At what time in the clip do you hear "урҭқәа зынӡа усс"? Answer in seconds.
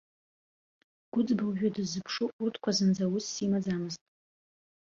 2.43-3.33